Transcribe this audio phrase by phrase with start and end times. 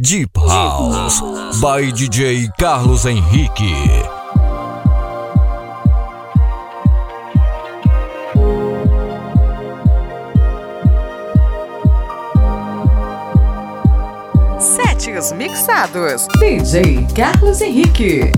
[0.00, 1.20] Deep House
[1.60, 4.02] by DJ Carlos Henrique.
[14.58, 16.26] Setes mixados.
[16.40, 18.32] DJ Carlos Henrique.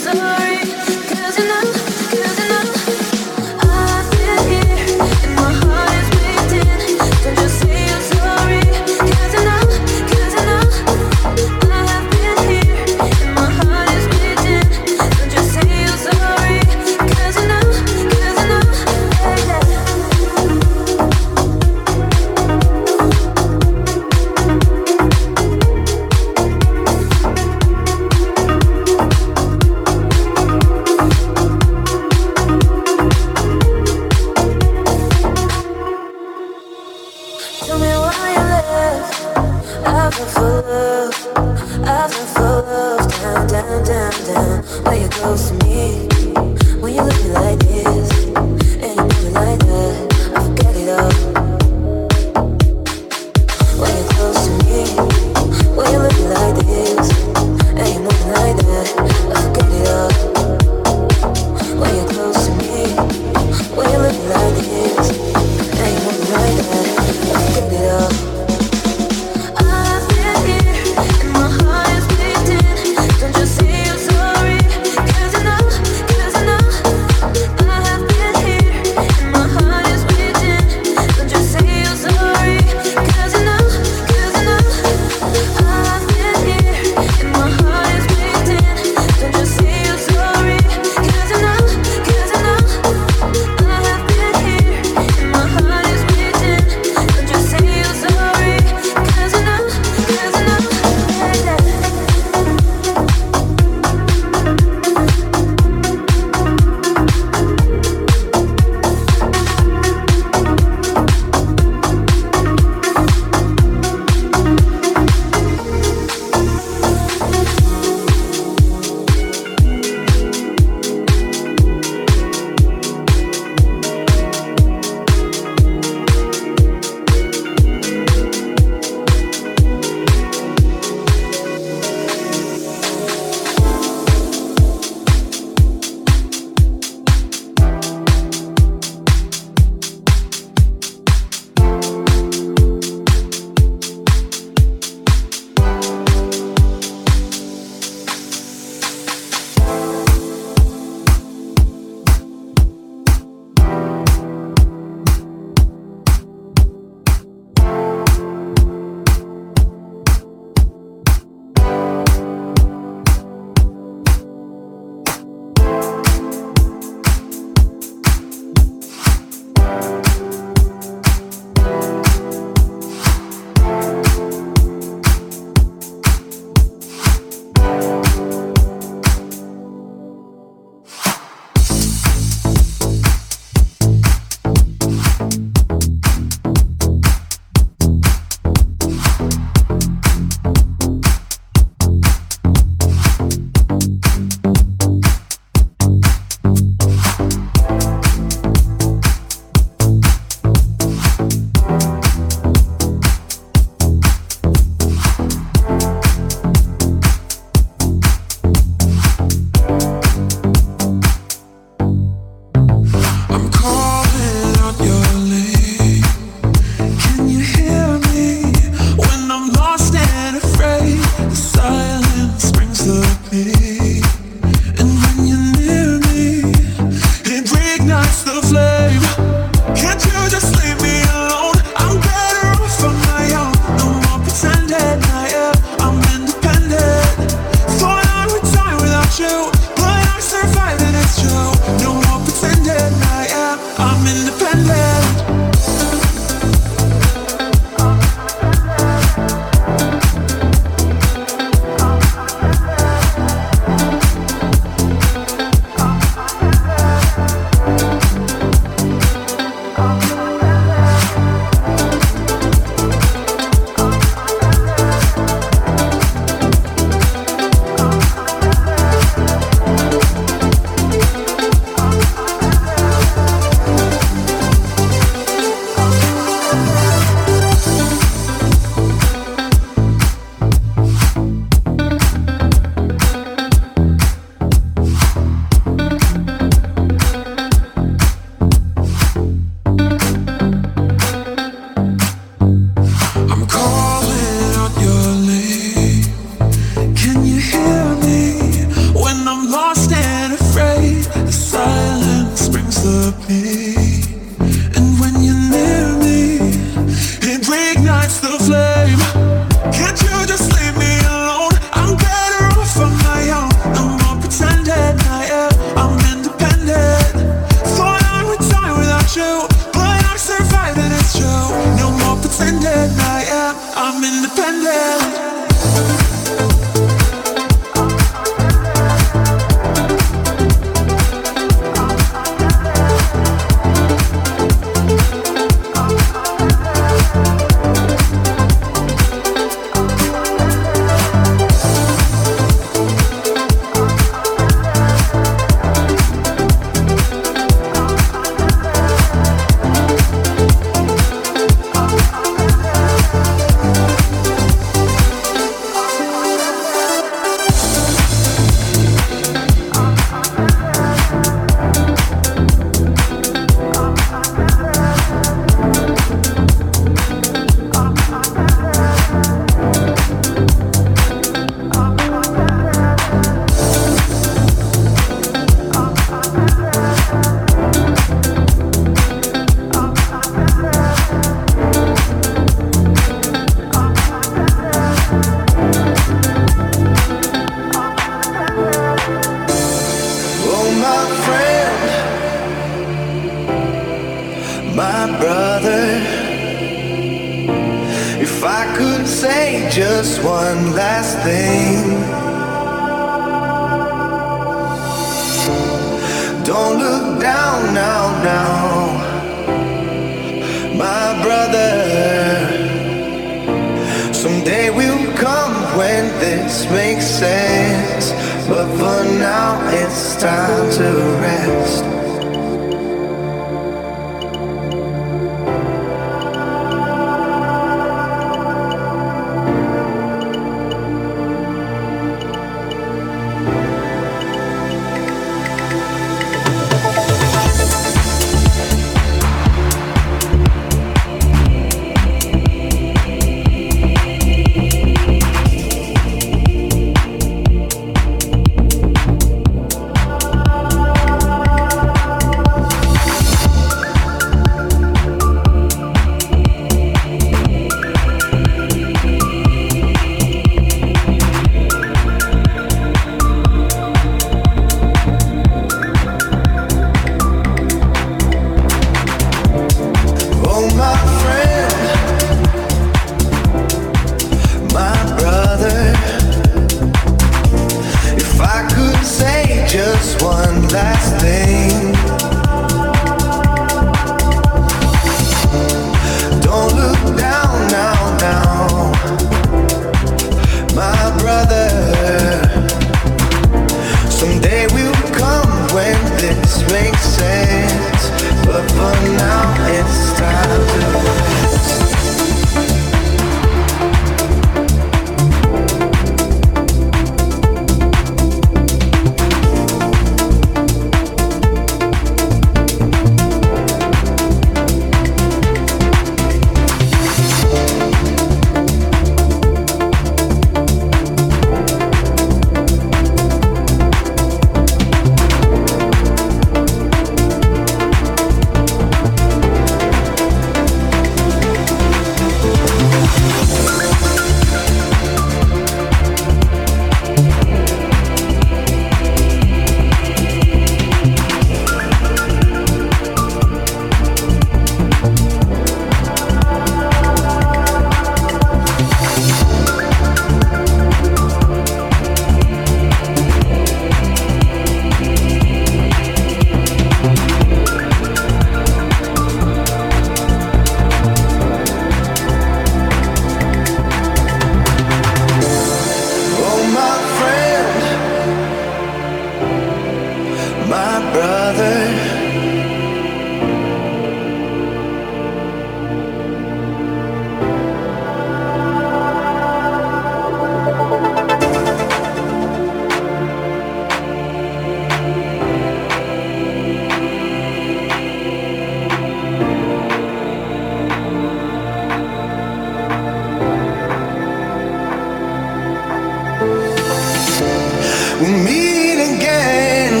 [598.44, 600.00] meet again.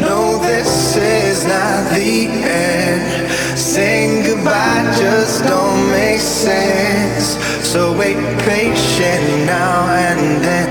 [0.00, 3.30] No, this is not the end.
[3.58, 7.38] Saying goodbye just don't make sense.
[7.66, 10.69] So wait patient now and then.